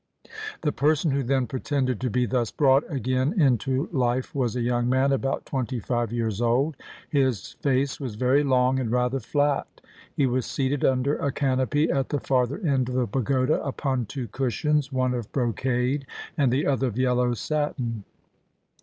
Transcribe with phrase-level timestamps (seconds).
[0.63, 4.89] The person who then pretended to be thus brought again into life was a young
[4.89, 6.75] man about twenty five years old.
[7.07, 9.67] His face was very long and rather flat.
[10.11, 14.27] He was seated under a canopy at the farther end of the pagoda upon two
[14.29, 18.03] cushions, one of brocade and the other of yellow satin.